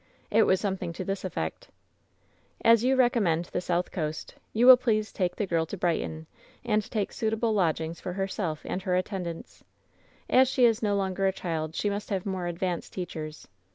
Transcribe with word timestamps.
"It 0.31 0.47
was 0.47 0.59
something 0.59 0.93
to 0.93 1.05
this 1.05 1.23
effect:" 1.23 1.69
^As 2.65 2.83
you 2.83 2.95
recommend 2.95 3.45
the 3.45 3.61
south 3.61 3.91
coast, 3.91 4.33
you 4.51 4.65
will 4.65 4.75
please 4.75 5.09
H, 5.09 5.13
take 5.13 5.35
the 5.35 5.45
girl 5.45 5.67
to 5.67 5.77
Brighton, 5.77 6.25
and 6.65 6.81
take 6.89 7.11
suitable 7.13 7.53
lodgings 7.53 8.01
for 8.01 8.13
herself 8.13 8.61
and»her 8.65 8.95
attendants. 8.95 9.63
As 10.27 10.47
she 10.47 10.65
is 10.65 10.81
no 10.81 10.95
longer 10.95 11.27
a 11.27 11.31
child 11.31 11.75
she 11.75 11.87
must 11.91 12.09
have 12.09 12.25
more 12.25 12.47
advanced 12.47 12.91
teachers. 12.93 13.47